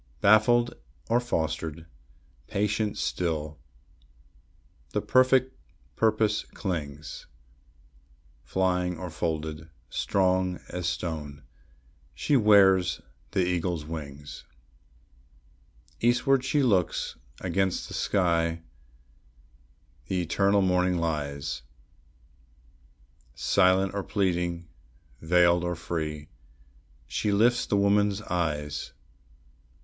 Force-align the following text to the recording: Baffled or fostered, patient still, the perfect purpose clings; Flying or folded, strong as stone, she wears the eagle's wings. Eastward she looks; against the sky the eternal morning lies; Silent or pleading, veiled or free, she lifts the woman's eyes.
Baffled 0.19 0.73
or 1.11 1.19
fostered, 1.19 1.85
patient 2.47 2.97
still, 2.97 3.59
the 4.93 4.99
perfect 4.99 5.55
purpose 5.95 6.41
clings; 6.55 7.27
Flying 8.43 8.97
or 8.97 9.11
folded, 9.11 9.69
strong 9.91 10.59
as 10.69 10.87
stone, 10.89 11.43
she 12.15 12.35
wears 12.35 12.99
the 13.33 13.45
eagle's 13.45 13.85
wings. 13.85 14.43
Eastward 15.99 16.43
she 16.43 16.63
looks; 16.63 17.15
against 17.39 17.87
the 17.87 17.93
sky 17.93 18.63
the 20.07 20.19
eternal 20.19 20.63
morning 20.63 20.97
lies; 20.97 21.61
Silent 23.35 23.93
or 23.93 24.01
pleading, 24.01 24.67
veiled 25.21 25.63
or 25.63 25.75
free, 25.75 26.27
she 27.05 27.31
lifts 27.31 27.67
the 27.67 27.77
woman's 27.77 28.23
eyes. 28.23 28.93